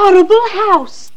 [0.00, 1.07] Horrible house!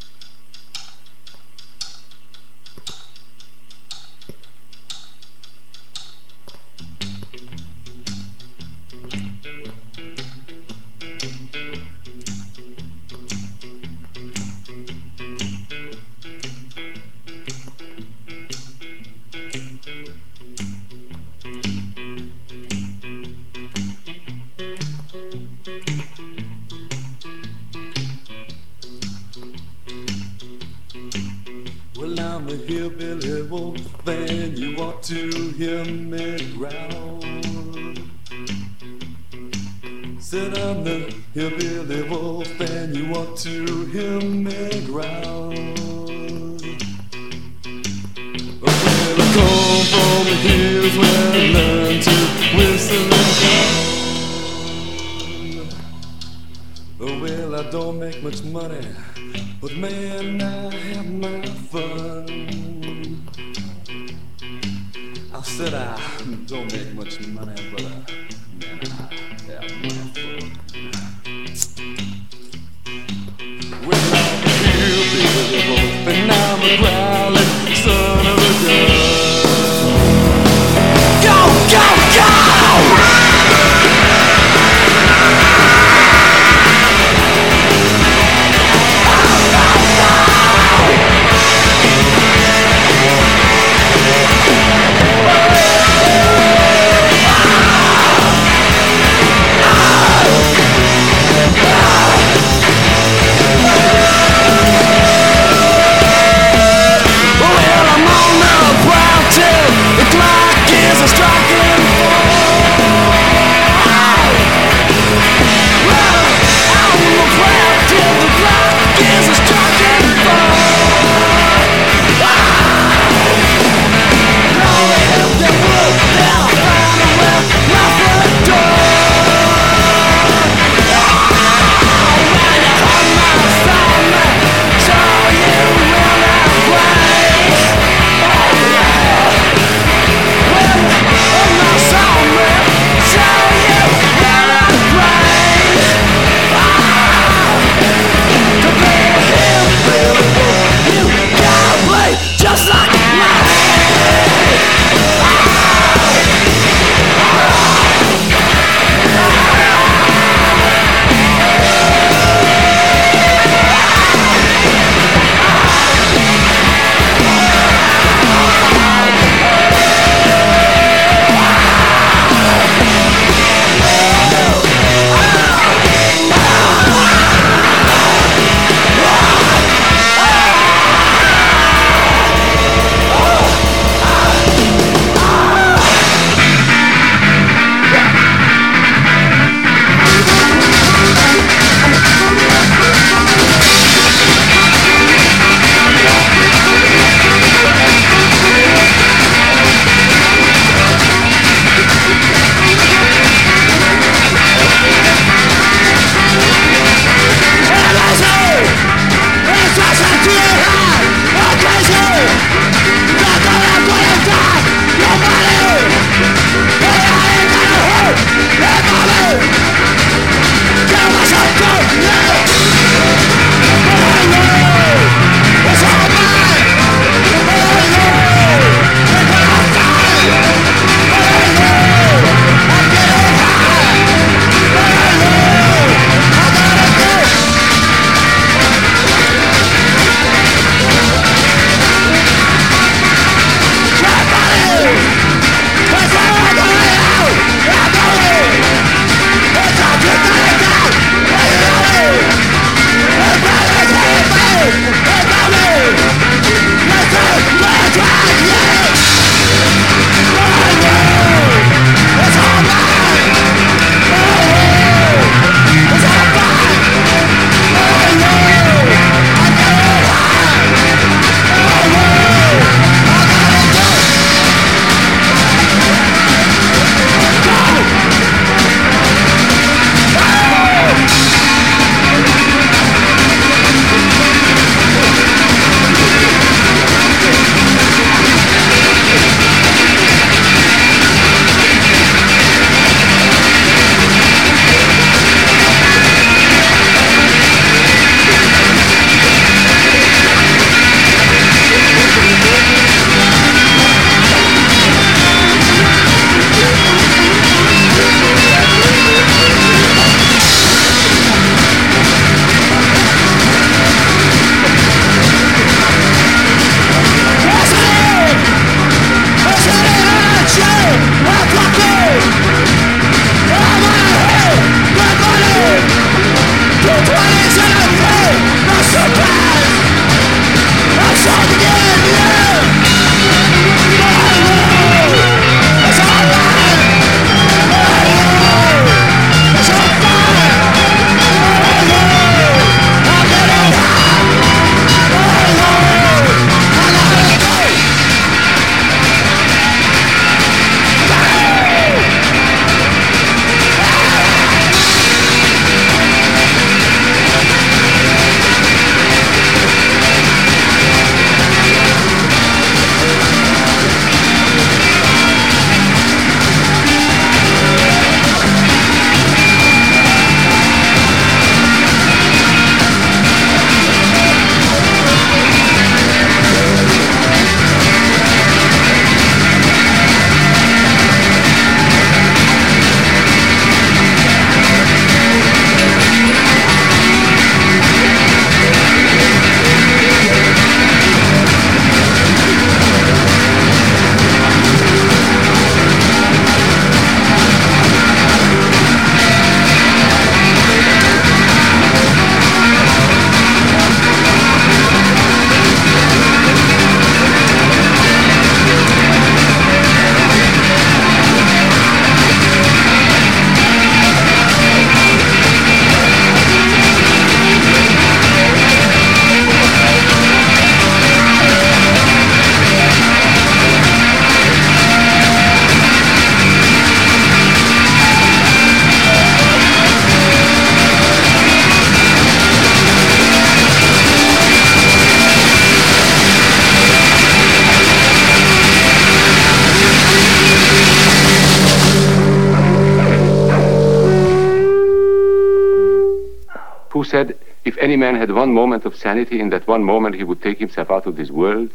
[447.91, 450.89] Any man had one moment of sanity, in that one moment he would take himself
[450.89, 451.69] out of this world.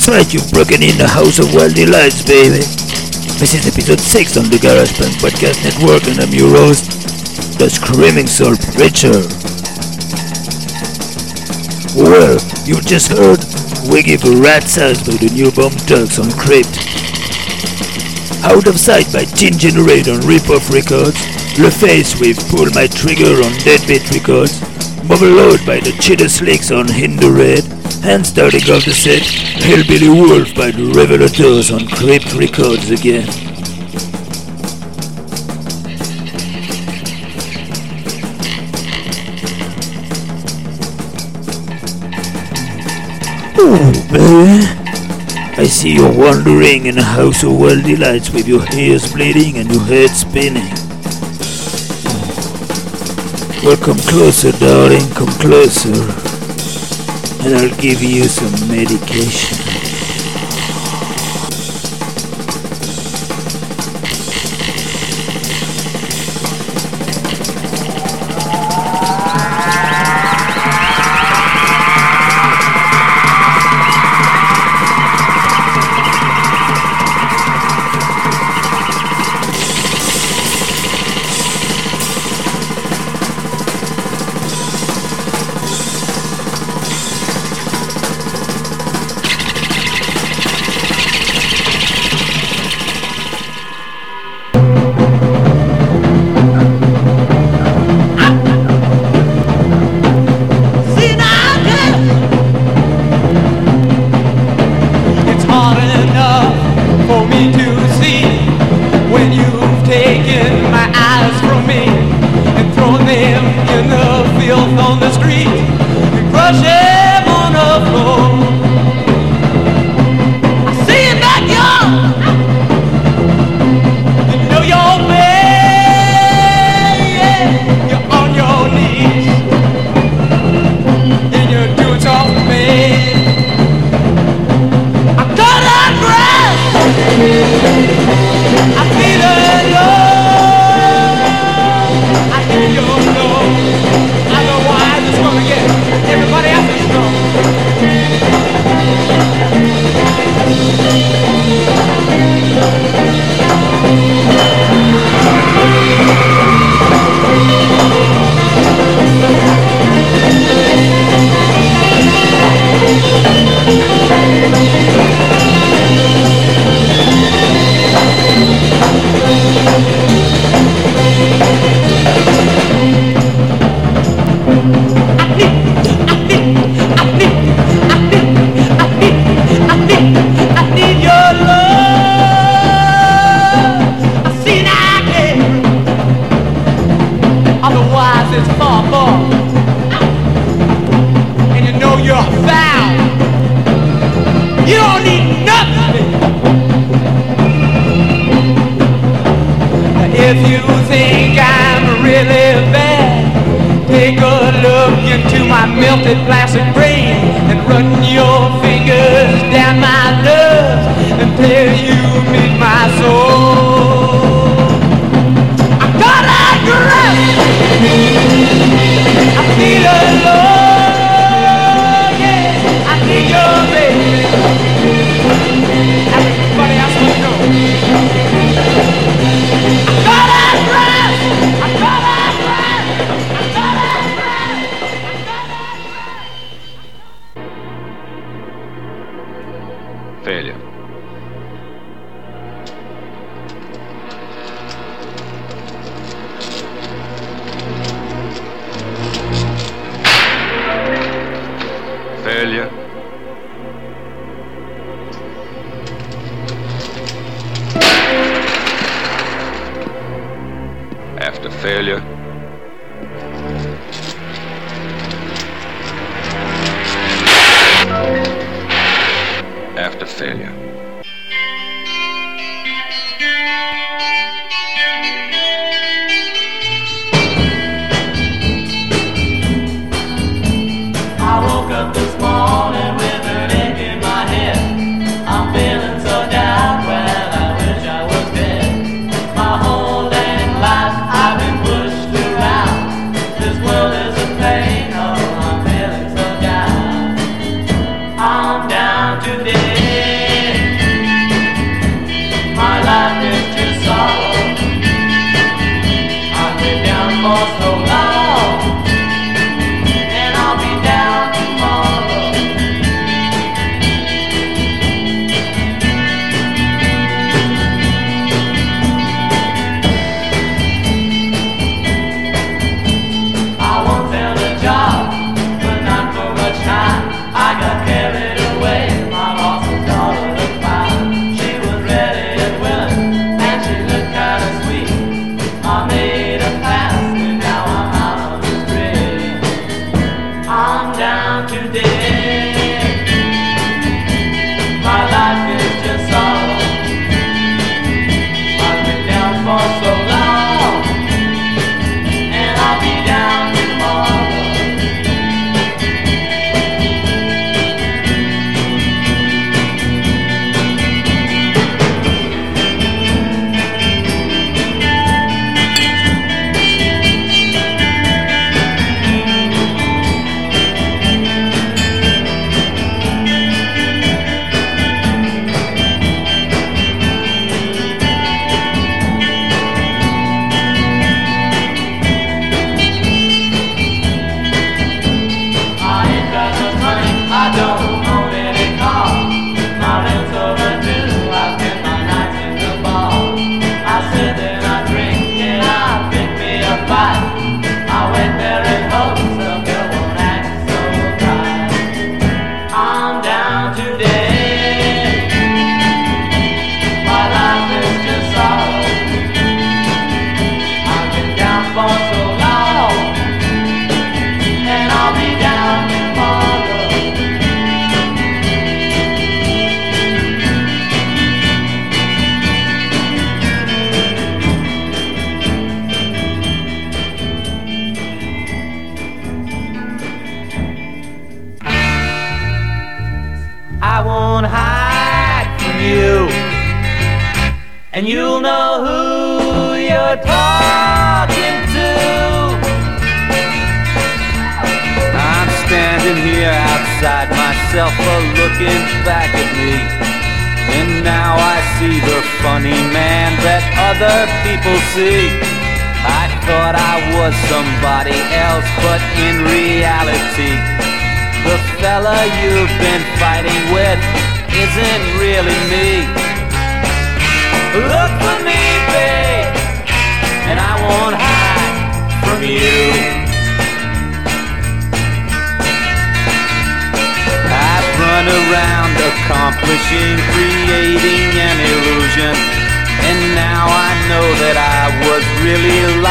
[0.00, 2.64] That's right, you've broken in the house of wild delights, baby.
[3.36, 6.88] This is episode 6 on the Garage Punk Podcast Network, and I'm your host,
[7.60, 9.12] the Screaming Soul Preacher.
[11.92, 13.44] Well, you just heard
[13.92, 16.80] We Give Rat's Ass by the new Bomb Tugs on Crypt.
[18.48, 21.20] Out of Sight by Teen Generate on Ripoff Records,
[21.60, 24.64] LeFace with Pull My Trigger on Deadbeat Records,
[25.04, 27.68] Mobile Load by the Cheater Slicks on In The Red,
[28.04, 33.28] and starting off the set, Hillbilly Wolf by the Revelators on Crypt Records again.
[43.58, 44.66] Ooh, baby.
[45.58, 49.70] I see you're wandering in a house of wild delights with your ears bleeding and
[49.70, 50.70] your head spinning.
[53.62, 56.29] Well, come closer, darling, come closer.
[57.50, 59.79] And I'll give you some medication.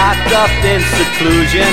[0.09, 1.69] Locked up in seclusion.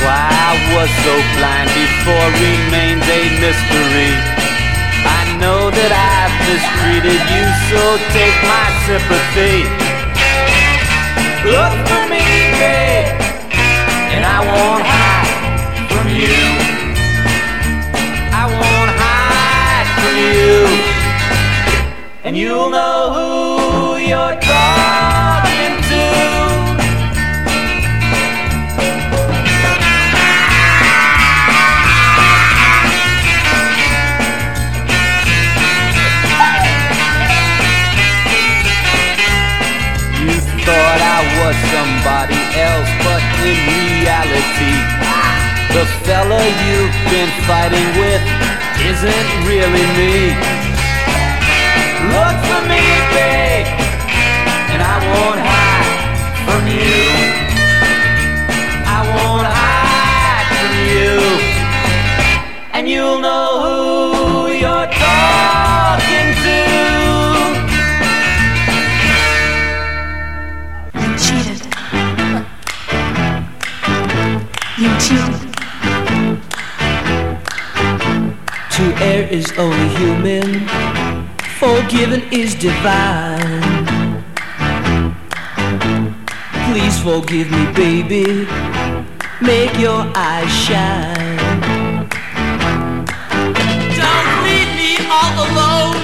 [0.00, 4.12] Why I was so blind before remains a mystery.
[5.04, 7.82] I know that I've mistreated you, so
[8.16, 9.60] take my sympathy.
[11.44, 12.24] Look for me,
[12.56, 13.12] babe,
[14.14, 16.40] and I won't hide from you.
[18.32, 20.64] I won't hide from you,
[22.24, 24.43] and you'll know who you're
[43.44, 44.74] in reality,
[45.76, 48.22] the fella you've been fighting with
[48.90, 50.32] isn't really me.
[52.14, 53.68] Look for me, babe,
[54.72, 55.92] and I won't hide
[56.46, 57.04] from you.
[58.96, 61.12] I won't hide from you,
[62.72, 63.43] and you'll know
[79.64, 80.68] only human,
[81.58, 83.62] forgiven is divine.
[86.66, 88.46] Please forgive me, baby,
[89.40, 91.38] make your eyes shine.
[94.00, 95.96] Don't leave me all alone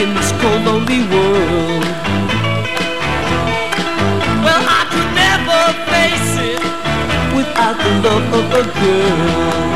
[0.00, 1.84] in this cold, lonely world.
[4.44, 5.60] Well, I could never
[5.92, 6.62] face it
[7.34, 9.67] without the love of a girl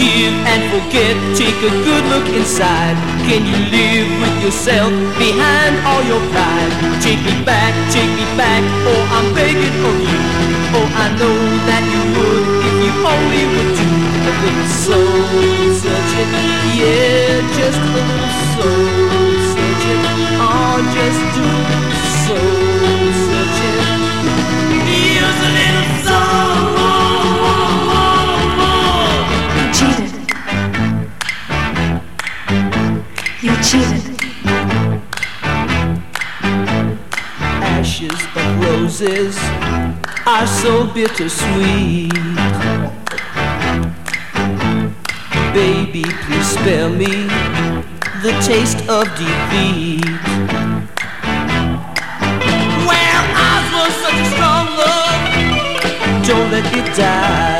[0.00, 1.14] forgive and forget.
[1.36, 2.96] Take a good look inside.
[3.28, 6.72] Can you live with yourself behind all your pride?
[7.02, 10.20] Take me back, take me back, oh I'm begging of you.
[10.72, 11.36] Oh I know
[11.68, 13.88] that you would if you only would do
[14.24, 16.30] a little soul searching.
[16.80, 18.99] Yeah, just a little soul
[40.94, 42.12] bittersweet.
[45.54, 47.28] Baby, please spare me
[48.22, 50.04] the taste of defeat.
[52.88, 56.26] Well, ours was such a strong love.
[56.26, 57.59] Don't let it die.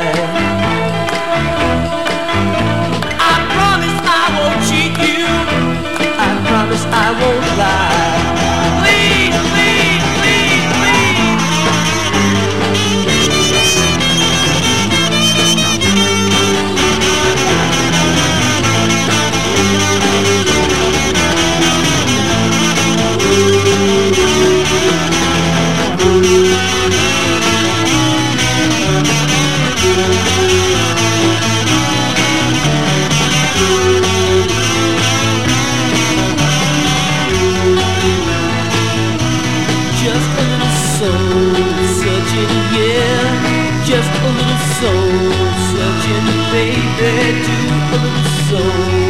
[46.51, 46.75] baby,
[47.45, 49.00] do a little soul.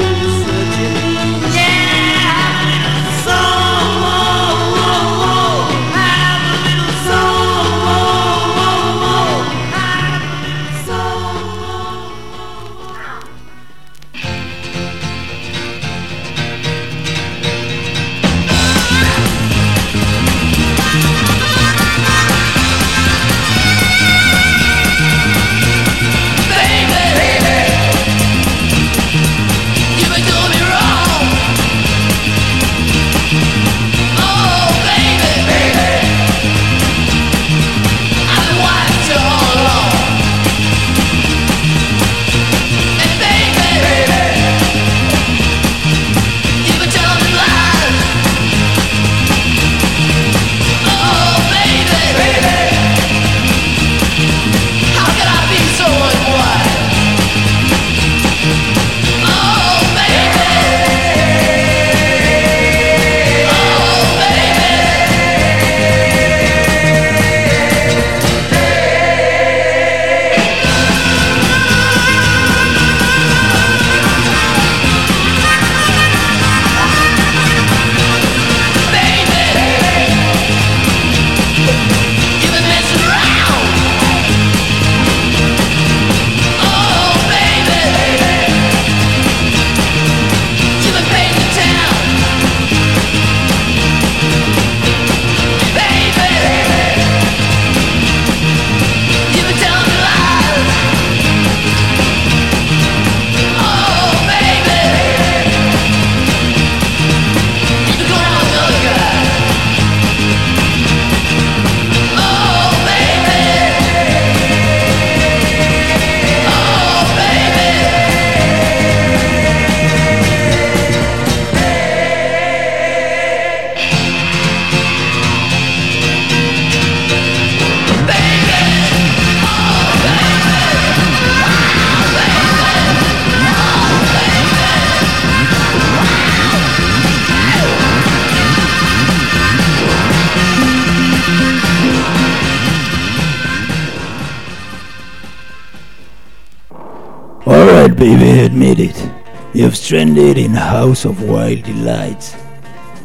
[150.15, 152.35] You've in house of wild delights.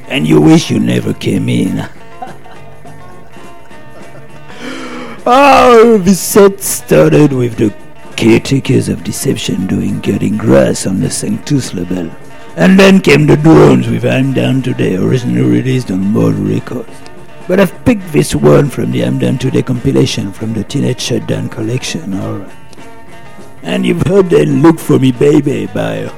[0.08, 1.78] And you wish you never came in.
[5.26, 7.74] oh, the set started with the
[8.16, 12.10] caretakers of deception doing cutting grass on the Sanctus label.
[12.56, 16.90] And then came the drones with I'm Down Today, originally released on Mode Records.
[17.46, 21.48] But I've picked this one from the I'm Down Today compilation from the Teenage Shutdown
[21.50, 22.52] collection, alright.
[23.62, 26.10] And you've heard the Look For Me Baby by,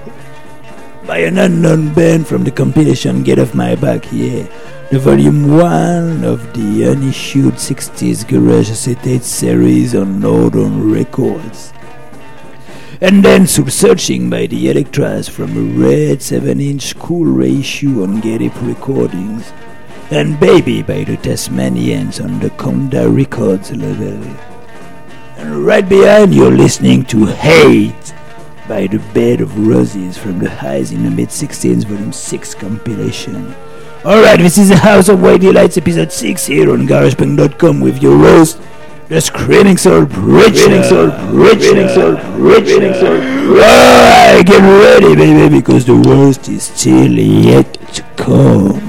[1.09, 4.47] by an unknown band from the compilation Get Off My Back, yeah.
[4.91, 11.73] The volume 1 of the unissued 60s Garage Acetate series on Northern Records.
[13.01, 18.21] And then through searching by the Electras from a red 7 inch cool reissue on
[18.21, 19.51] Get Up Recordings.
[20.11, 24.23] And Baby by the Tasmanians on the Conda Records label.
[25.39, 28.13] And right behind you're listening to Hate
[28.69, 33.55] by the Bed of Roses from the Highs in the Mid-Sixties Volume 6 compilation.
[34.05, 38.19] Alright, this is the House of White Delights episode 6 here on GaragePunk.com with your
[38.19, 38.61] host,
[39.09, 40.55] the Screaming Soul Preacher.
[40.55, 41.89] Screaming Soul Preacher.
[41.89, 43.17] Soul Preacher.
[43.49, 48.88] Alright, get ready baby because the worst is still yet to come.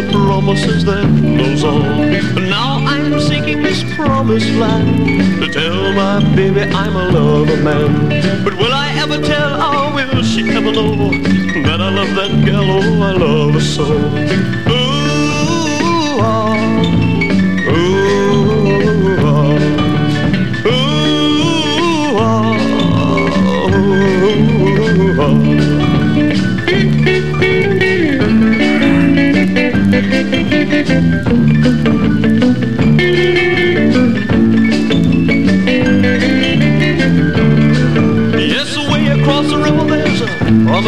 [0.00, 1.80] Of promises that knows all.
[2.34, 8.08] But now I'm seeking this promised land to tell my baby I'm a lover man.
[8.44, 11.10] But will I ever tell, or will she ever know
[11.66, 13.84] that I love that gal, oh, I love her so.
[14.72, 16.59] Ooh, ah,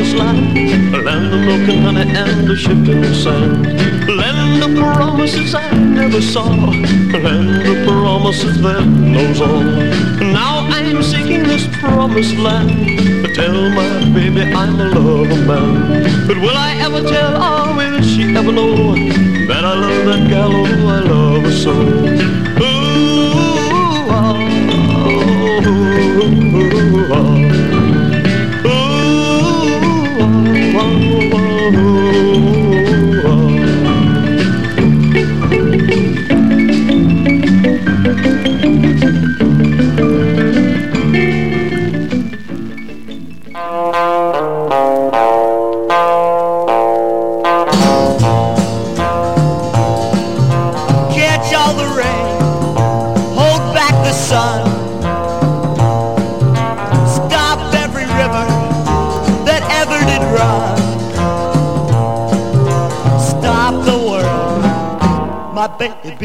[0.03, 3.67] promised land, land of and honey and the shifting sand,
[4.17, 9.62] land of promises I never saw, land of promises that knows all.
[10.33, 16.27] Now I'm seeking this promised land tell my baby I'm a lover man.
[16.27, 17.77] But will I ever tell her?
[17.77, 18.95] Will she ever know
[19.47, 20.53] that I love that gal?
[20.53, 21.73] Oh, I love her so.
[22.61, 22.73] Ooh,
[24.11, 24.37] ah,
[26.19, 27.42] ooh, ah.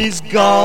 [0.07, 0.56] Baby's gone.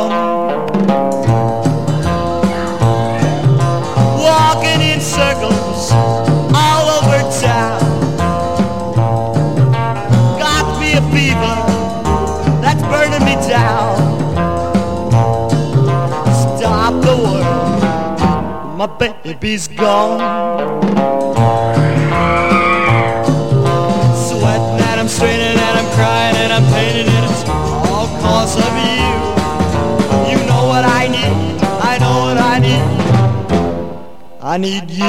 [34.53, 35.05] I need you.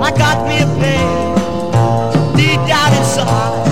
[0.00, 1.34] I got me a pain
[2.34, 3.68] deep down inside.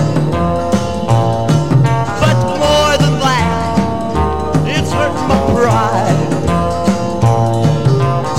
[2.21, 6.29] But more than that, it's hurt my pride.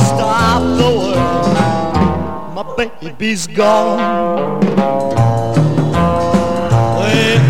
[0.06, 2.62] Stop the world, my
[3.02, 4.60] baby's gone.
[7.02, 7.40] Well,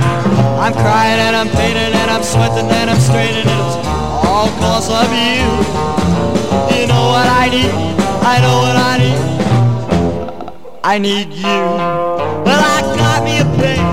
[0.64, 3.77] I'm crying and I'm painting and I'm sweating and I'm straining and it's
[4.25, 5.95] all cause of you.
[6.76, 7.72] You know what I need,
[8.32, 9.20] I know what I need.
[10.84, 11.58] I need you.
[12.44, 13.86] Well, I got me a pain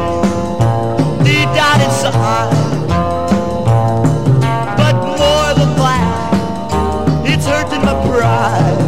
[1.24, 2.52] deep down inside.
[4.78, 8.82] But more than that, it's hurting my pride.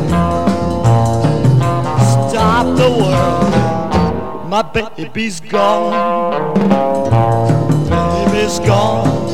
[2.29, 6.53] Stop the world, my baby's gone.
[7.89, 9.25] Baby's gone.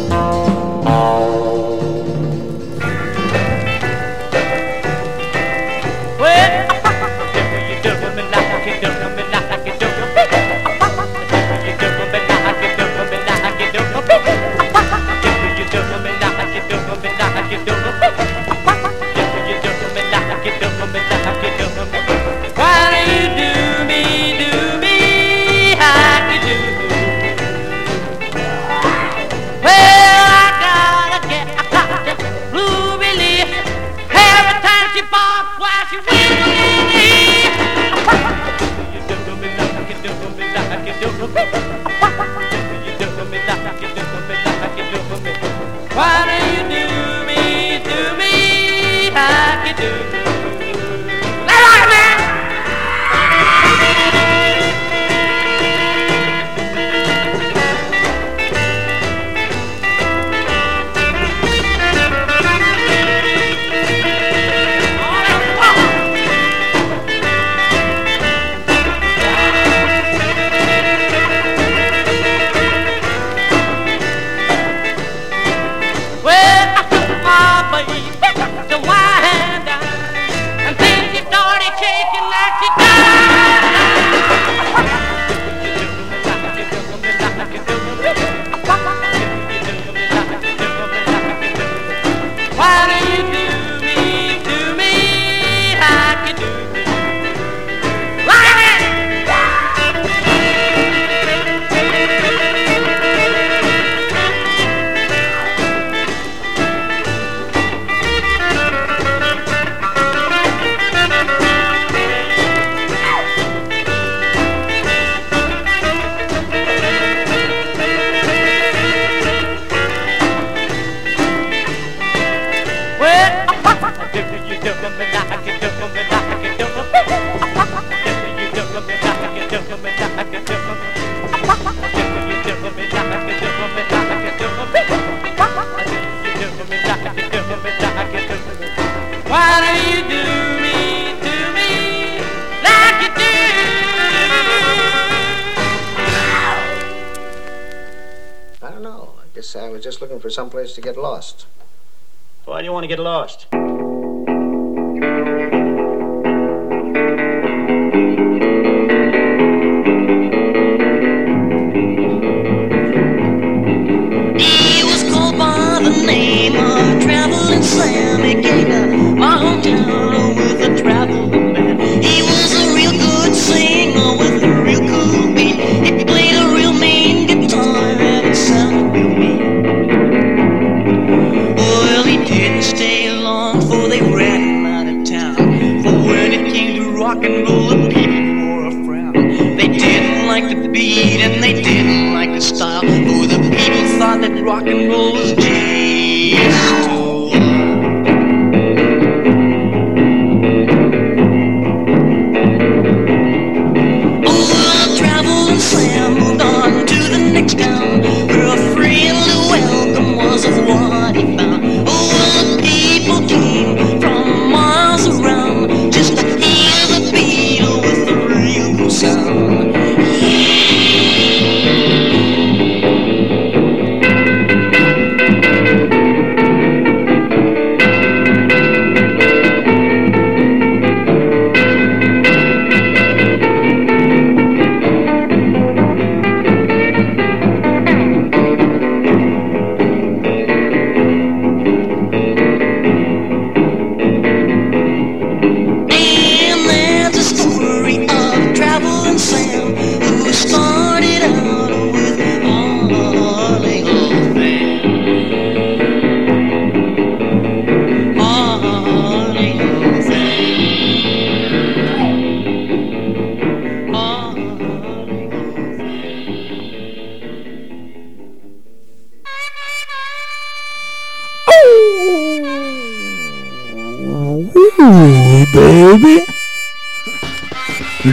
[194.52, 195.14] Rock and roll.
[195.14, 195.41] was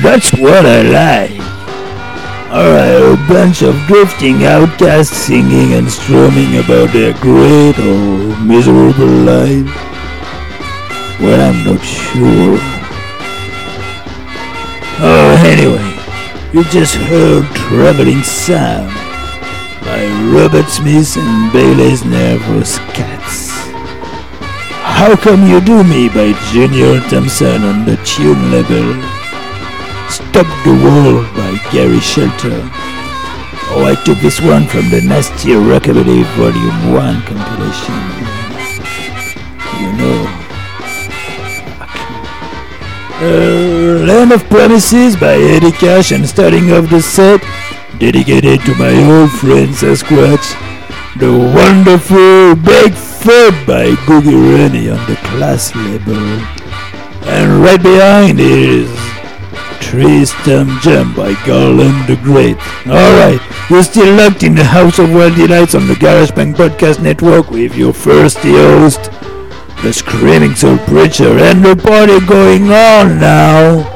[0.08, 1.38] That's what I like.
[2.48, 9.68] Alright, a bunch of drifting outcasts singing and strumming about their great or miserable life.
[11.20, 12.56] Well, I'm not sure.
[15.04, 15.84] Oh, anyway,
[16.54, 18.88] you just heard Traveling Sam
[19.84, 23.50] by Robert Smith and Bailey's Nervous Cats.
[24.80, 29.17] How Come You Do Me by Junior Thompson on the tune label.
[30.10, 32.60] Stop the Wall by Gary Shelter.
[33.70, 37.94] Oh, I took this one from the Nasty Rockabilly Volume 1 compilation.
[39.78, 40.38] You know.
[43.20, 47.42] Uh, Land of Promises by Eddie Cash and starting off the set,
[47.98, 50.56] dedicated to my old friend Sasquatch,
[51.18, 56.16] the wonderful Big Foot by Googie Rene on the Class label.
[57.28, 58.88] And right behind is
[59.82, 62.56] Stump Jump by Garland the Great.
[62.86, 67.02] Alright, you're still locked in the House of Wild Delights on the Garage Punk Podcast
[67.02, 69.10] Network with your thirsty host,
[69.82, 73.86] the Screaming Soul Preacher, and the party going on now.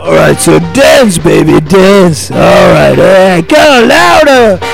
[0.00, 2.30] Alright, so dance, baby, dance.
[2.30, 4.73] Alright, alright, eh, go louder.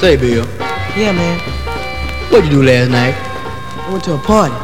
[0.00, 0.46] Say, Bill,
[0.96, 1.38] Yeah, man.
[2.30, 3.14] what'd you do last night?
[3.14, 4.54] I went to a party.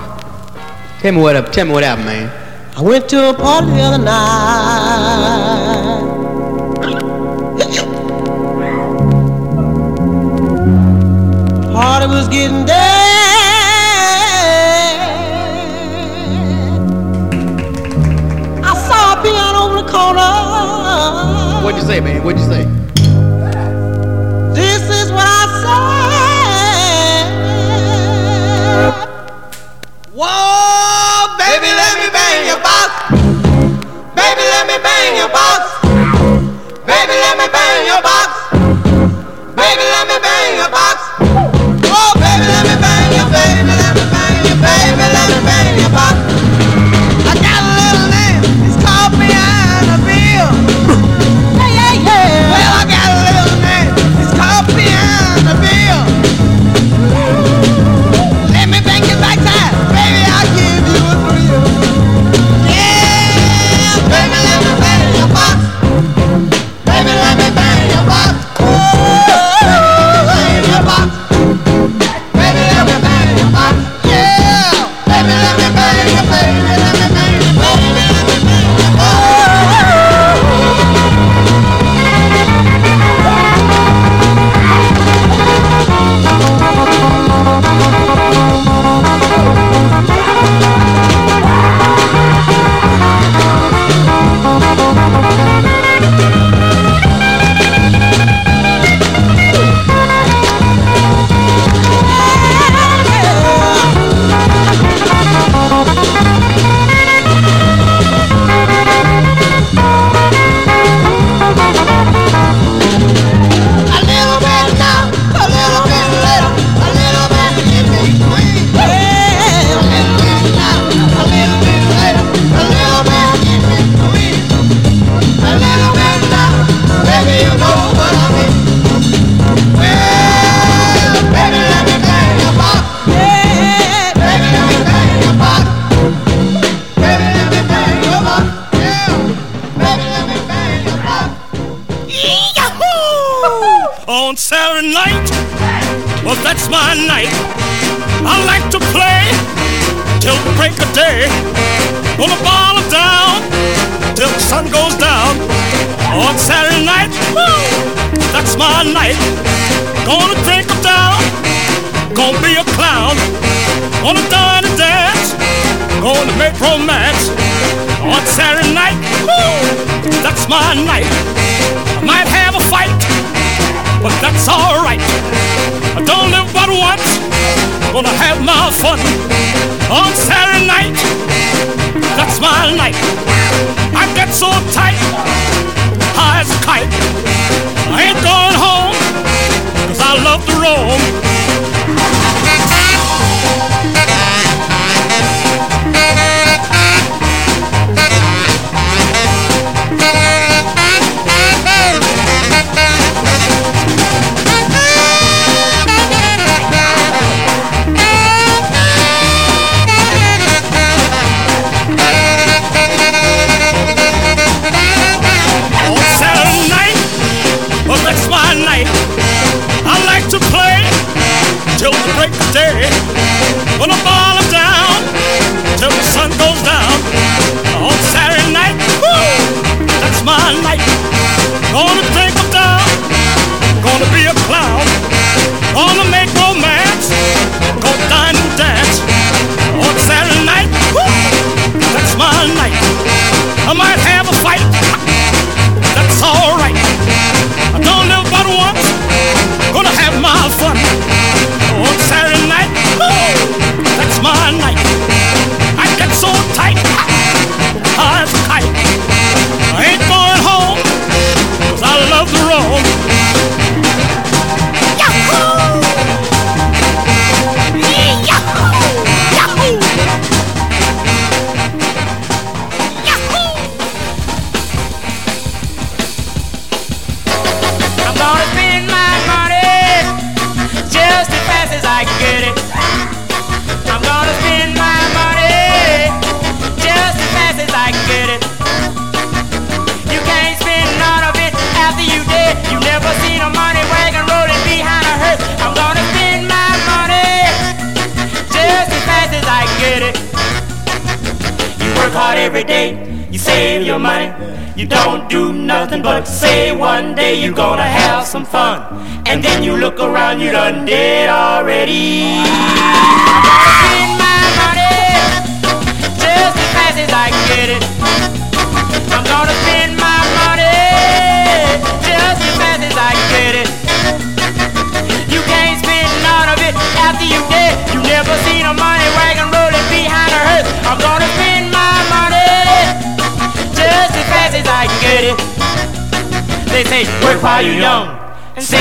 [1.01, 1.53] Tell me what up.
[1.53, 2.30] Tell me what happened, man.
[2.76, 5.16] I went to a party the other night.
[11.72, 12.76] Party was getting dead.
[18.64, 21.64] I saw a piano over the corner.
[21.64, 22.22] What'd you say, man?
[22.24, 22.64] What'd you say?
[35.07, 35.62] bang your box.
[36.84, 38.26] Baby, let me bang your box.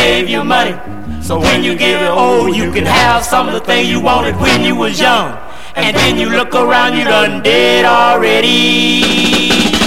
[0.05, 0.75] And save your money.
[1.21, 4.61] So when you get old, you can have some of the things you wanted when
[4.63, 5.37] you was young.
[5.75, 9.01] And then you look around, you done dead already.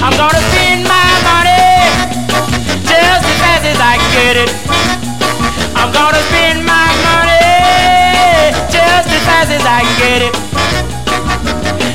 [0.02, 1.62] I'm gonna spend my money
[2.82, 4.50] just as fast as I get it.
[5.78, 10.34] I'm gonna spend my money just as fast as I get it.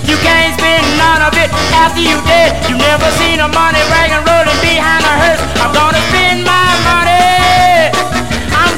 [0.10, 2.50] You can't spend none of it after you dead.
[2.70, 5.44] You never seen a money wagon rolling behind a hearse.
[5.62, 6.63] I'm gonna spend my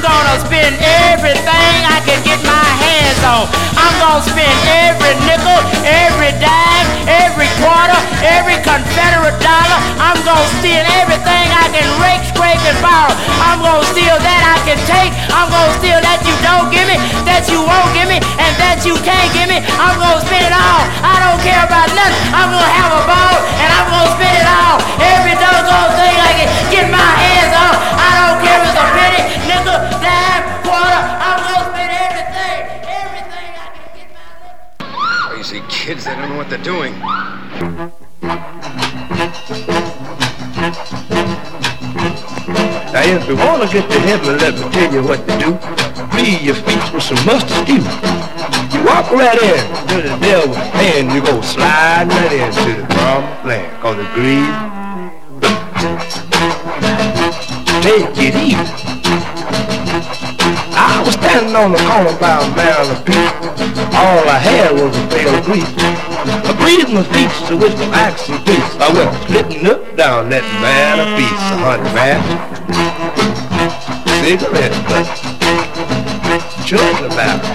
[0.06, 0.78] gonna spend
[1.10, 3.50] everything I can get my hands on.
[3.74, 4.54] I'm gonna spend
[4.86, 7.05] every nickel, every dime,
[8.26, 9.80] every Confederate dollar.
[9.96, 13.12] I'm gonna steal everything I can rake, scrape, and borrow.
[13.40, 15.12] I'm gonna steal that I can take.
[15.32, 18.84] I'm gonna steal that you don't give me, that you won't give me, and that
[18.84, 19.62] you can't give me.
[19.80, 20.82] I'm gonna spend it all.
[21.00, 22.16] I don't care about nothing.
[22.34, 24.76] I'm gonna have a ball, and I'm gonna spend it all.
[25.00, 27.72] Every doggone thing I can get my hands on.
[27.96, 31.00] I don't care if it's a penny, nickel, dime, quarter.
[31.24, 32.60] I'm gonna spend everything.
[32.84, 36.92] Everything I can get my Crazy kids, they don't know what they're doing.
[37.56, 37.72] Now,
[43.02, 45.56] if you want to get to heaven, let me tell you what to do.
[46.10, 47.80] Clean your feet with some mustard stew.
[48.76, 53.44] You walk right in to the devil's hand, you go sliding right into the promised
[53.46, 54.52] land, cause it's green.
[57.82, 60.25] Take it easy.
[61.06, 63.30] Was standing on the corner by a barrel of beef.
[63.94, 65.70] All I had was a pail of grease.
[65.78, 68.74] I breathed my feet to which my action piece.
[68.82, 72.18] I went splitting up down that man of beast, a hundred man.
[74.18, 75.06] cigarette butt.
[76.66, 77.46] Chewing tobacco.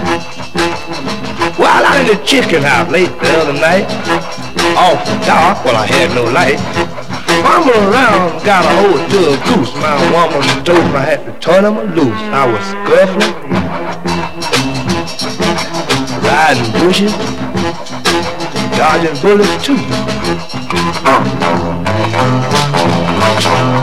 [1.60, 3.84] While out in the chicken house late the other night,
[4.80, 6.91] awful dark, well I had no light.
[7.40, 9.72] Fumbling around, got a hold to a goose.
[9.80, 12.22] My woman me I had to turn him loose.
[12.30, 13.34] I was scuffling,
[16.22, 17.12] riding bushes,
[18.76, 19.80] dodging bullets too.
[23.44, 23.81] Well,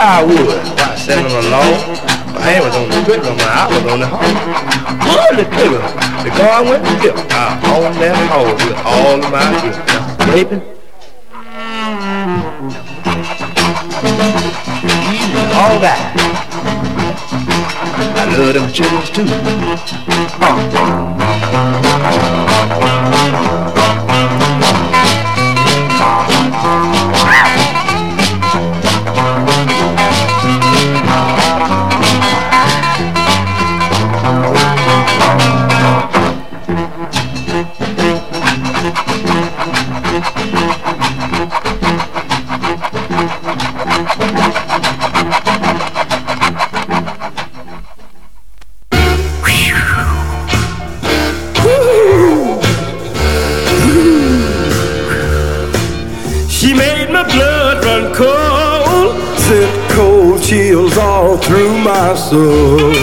[0.00, 1.76] the wildwood, while sailing along,
[2.32, 4.34] my hand was on the trigger, my eye was on the horn.
[5.04, 5.82] Pull the trigger,
[6.24, 7.16] the car went to dip.
[7.30, 9.76] I on that hole with all of my gear.
[10.20, 10.62] Scraping.
[15.60, 16.00] All that.
[18.16, 19.10] I love them chickens
[22.30, 22.48] too.
[62.30, 62.94] Soul.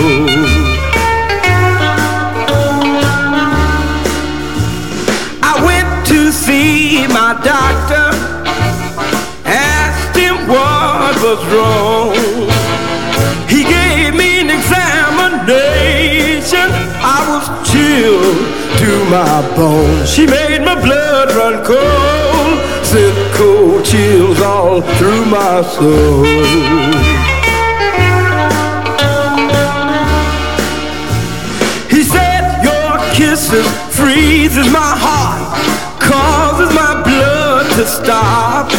[5.43, 8.07] I went to see my doctor,
[9.43, 12.15] asked him what was wrong.
[13.49, 16.69] He gave me an examination.
[17.15, 18.39] I was chilled
[18.79, 20.07] to my bones.
[20.09, 27.06] She made my blood run cold, sent cold chills all through my soul.
[33.47, 35.41] Kisses freezes my heart,
[35.99, 38.71] causes my blood to stop.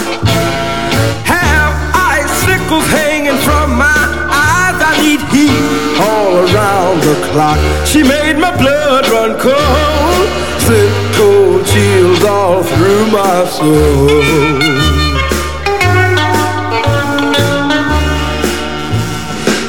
[1.24, 4.78] Have icicles hanging from my eyes.
[4.90, 7.58] I need heat all around the clock.
[7.86, 10.28] She made my blood run cold,
[10.60, 14.08] sent cold chills all through my soul.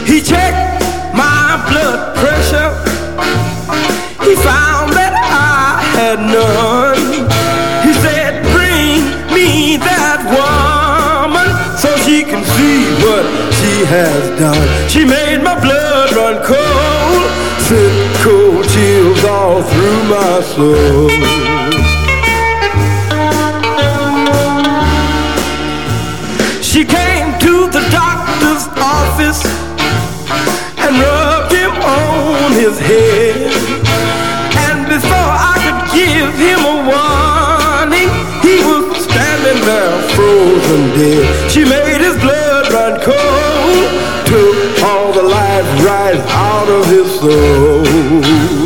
[0.06, 0.84] He checked
[1.16, 2.72] my blood pressure.
[4.24, 4.79] He found
[6.32, 7.30] none.
[7.86, 9.02] He said, Bring
[9.34, 13.26] me that woman so she can see what
[13.58, 14.68] she has done.
[14.90, 17.26] She made my blood run cold,
[17.66, 21.10] sent cold chills all through my soul.
[26.62, 29.44] She came to the doctor's office
[30.78, 33.69] and rubbed him on his head.
[36.00, 38.10] Give him a warning,
[38.48, 41.52] he was standing there frozen dead.
[41.52, 43.88] She made his blood run cold,
[44.32, 46.20] took all the life right
[46.52, 48.59] out of his soul.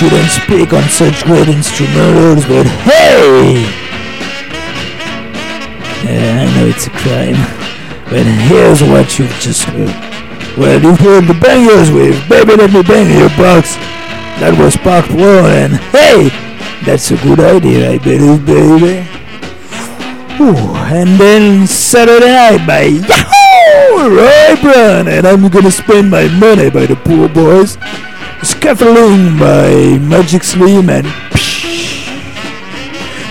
[0.00, 3.60] Shouldn't speak on such great instrumentals, but hey!
[6.08, 7.36] Yeah, I know it's a crime,
[8.08, 9.92] but here's what you've just heard.
[10.56, 13.76] Well, you heard the bangers with Baby Let Me Bang Your Box.
[14.40, 16.30] That was part one, and hey!
[16.86, 19.06] That's a good idea, I believe, baby.
[20.40, 24.16] Ooh, and then Saturday Night by Yahoo!
[24.16, 27.76] Roy Brown, and I'm gonna spend my money by the poor boys.
[28.42, 32.08] Scaffolding by Magic Slim and Psh.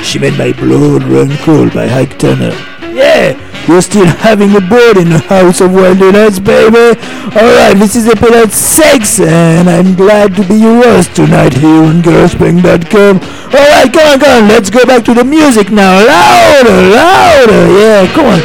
[0.03, 2.51] She made my blood run cold by Ike Turner.
[2.93, 3.37] Yeah,
[3.67, 6.97] You're still having a board in the house of wild delights, baby.
[7.35, 13.19] Alright, this is episode 6, and I'm glad to be yours tonight here on garagepunk.com.
[13.53, 16.05] Alright, come on, come on, let's go back to the music now.
[16.05, 18.39] Louder, louder, yeah, come on.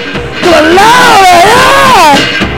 [0.45, 2.54] Come on, louder, yeah!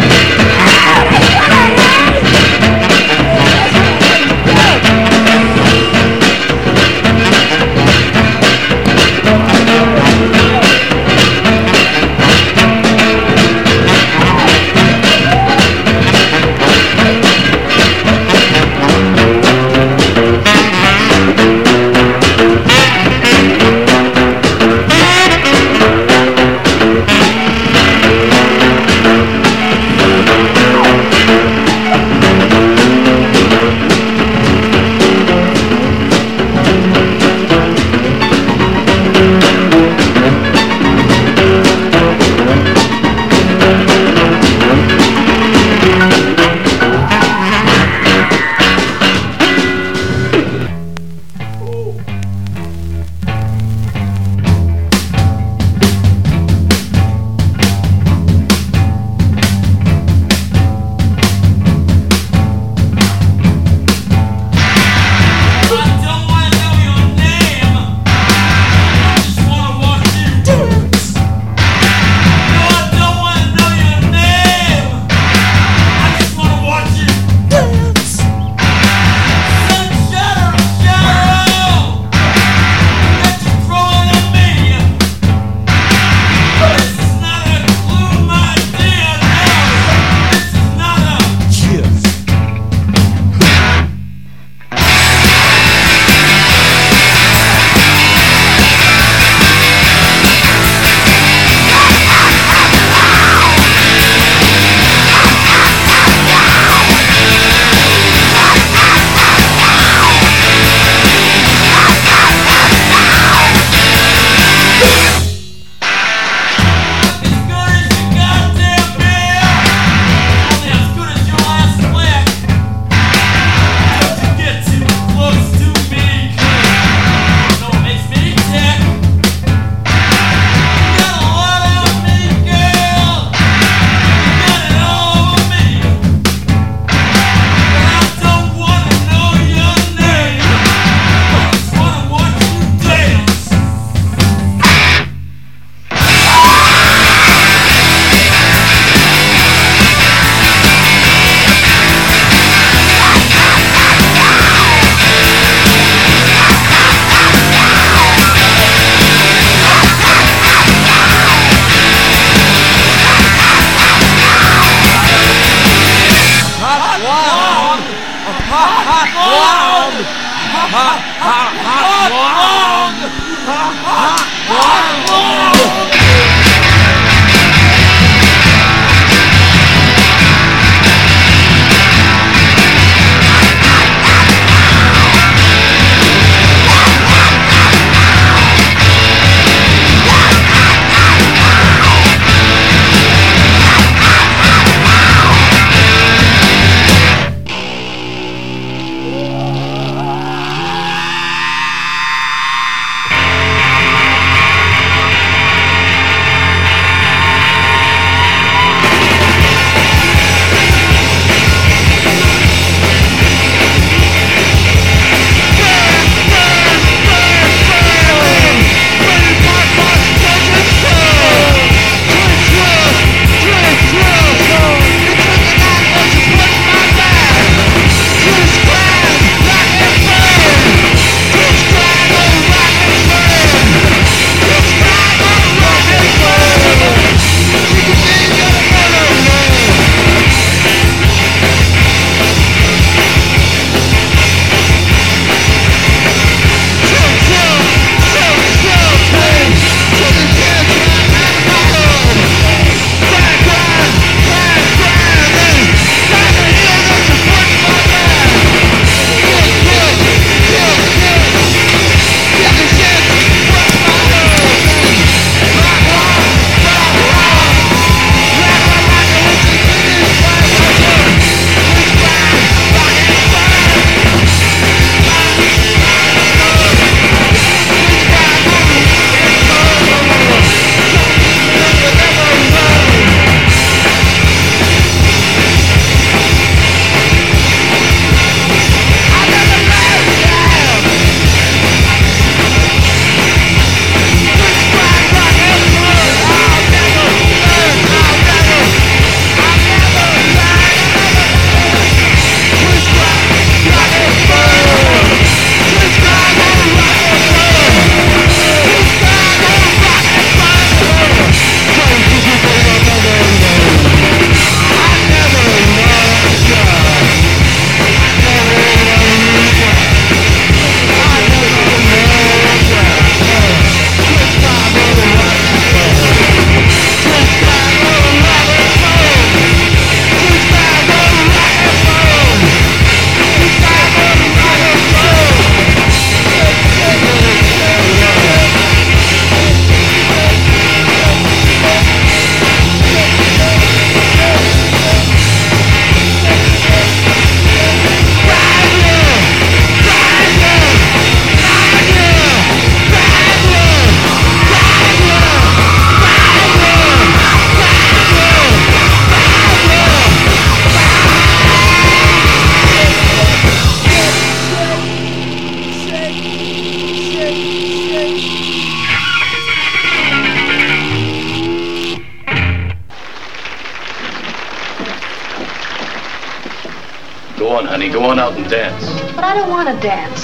[379.37, 380.16] Don't want to dance.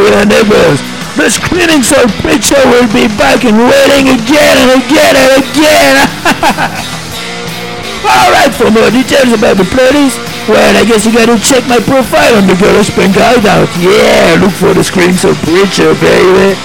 [0.00, 0.80] Your square neighbors.
[1.20, 5.94] The screening cell picture will be back and waiting again and again and again.
[8.08, 10.16] Alright, for more details about the playlist,
[10.48, 13.68] well, I guess you gotta check my profile on the GaragePunk Hideout.
[13.76, 16.56] Yeah, look for the screening cell picture, baby.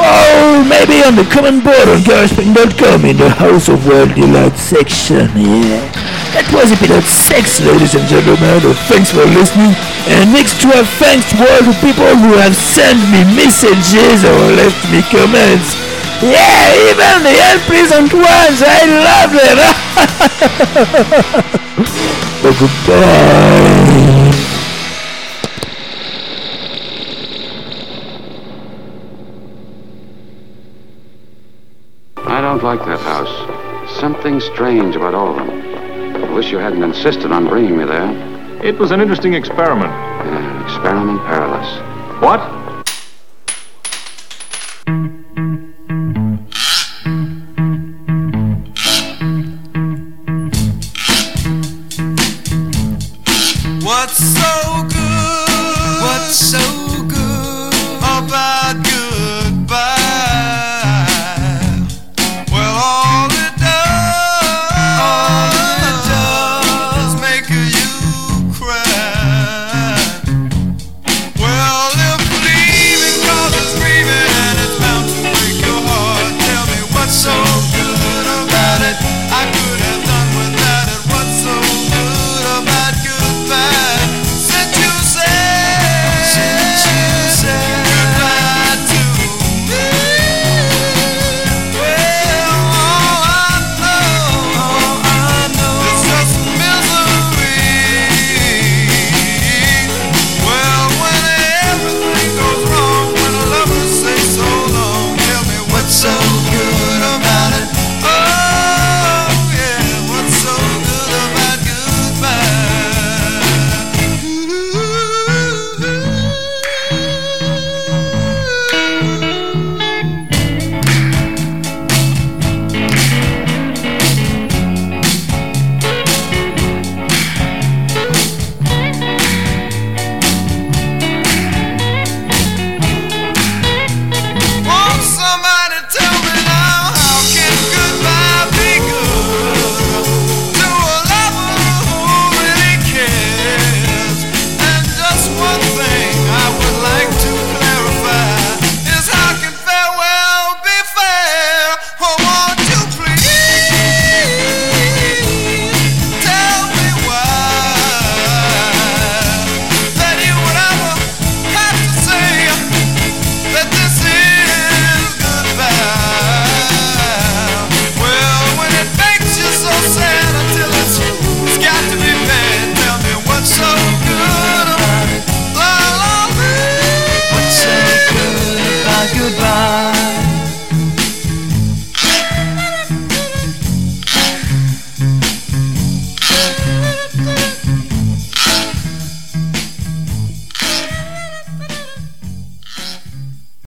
[0.00, 5.28] Oh, maybe on the comment board on garagepunk.com in the House of Wild Delight section,
[5.36, 5.84] yeah.
[6.32, 8.64] That was episode 6, ladies and gentlemen.
[8.88, 9.76] Thanks for listening.
[10.06, 14.38] And next to a thanks to all the people who have sent me messages or
[14.54, 15.74] left me comments.
[16.22, 19.58] Yeah, even the unpleasant ones, I love them.
[22.42, 23.58] but goodbye.
[32.26, 33.98] I don't like that house.
[34.00, 36.24] Something strange about all of them.
[36.24, 38.37] I wish you hadn't insisted on bringing me there.
[38.62, 39.92] It was an interesting experiment.
[39.92, 42.20] Yeah, experiment perilous.
[42.20, 42.57] What?